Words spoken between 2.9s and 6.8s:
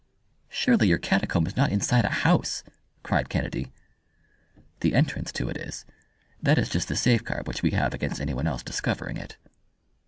cried Kennedy. "The entrance to it is. That is